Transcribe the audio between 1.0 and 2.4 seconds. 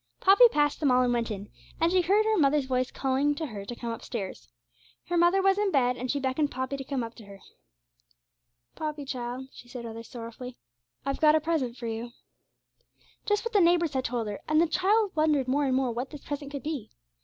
and went in, and then she heard her